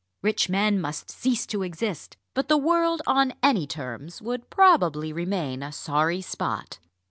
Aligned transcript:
Rich 0.23 0.49
men 0.49 0.81
must 0.81 1.11
cease 1.11 1.45
to 1.45 1.61
exist; 1.61 2.17
but 2.33 2.47
the 2.47 2.57
world 2.57 3.03
on 3.05 3.33
any 3.43 3.67
terms 3.67 4.19
would 4.19 4.49
probably 4.49 5.13
remain 5.13 5.61
a 5.61 5.71
sorry 5.71 6.21
spot. 6.23 6.79